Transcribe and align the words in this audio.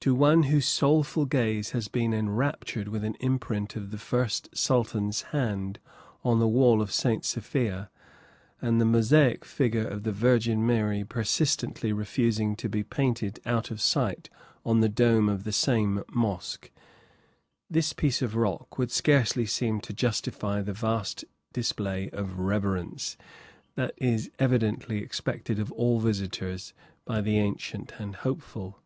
To 0.00 0.14
one 0.14 0.42
whose 0.42 0.66
soulful 0.66 1.24
gaze 1.24 1.70
has 1.70 1.88
been 1.88 2.12
enraptured 2.12 2.88
with 2.88 3.04
an 3.04 3.14
imprint 3.20 3.74
of 3.74 3.90
the 3.90 3.96
first 3.96 4.54
Sultan's 4.54 5.22
hand 5.32 5.78
on 6.22 6.38
the 6.38 6.46
wall 6.46 6.82
of 6.82 6.92
St. 6.92 7.24
Sophia, 7.24 7.88
and 8.60 8.78
the 8.78 8.84
mosaic 8.84 9.46
figure 9.46 9.86
of 9.88 10.02
the 10.02 10.12
Virgin 10.12 10.66
Mary 10.66 11.02
persistently 11.04 11.90
refusing 11.94 12.54
to 12.56 12.68
be 12.68 12.82
painted 12.82 13.40
out 13.46 13.70
of 13.70 13.80
sight 13.80 14.28
on 14.66 14.80
the 14.80 14.90
dome 14.90 15.30
of 15.30 15.44
the 15.44 15.52
same 15.52 16.04
mosque, 16.12 16.70
this 17.70 17.94
piece 17.94 18.20
of 18.20 18.36
rock 18.36 18.76
would 18.76 18.90
scarcely 18.90 19.46
seem 19.46 19.80
to 19.80 19.94
justify 19.94 20.60
the 20.60 20.74
vast 20.74 21.24
display 21.54 22.10
of 22.10 22.38
reverence 22.38 23.16
that 23.74 23.94
is 23.96 24.30
evidently 24.38 24.98
expected 24.98 25.58
of 25.58 25.72
all 25.72 25.98
visitors 26.00 26.74
by 27.06 27.22
the 27.22 27.38
Ancient 27.38 27.94
and 27.98 28.16
Hopeful. 28.16 28.78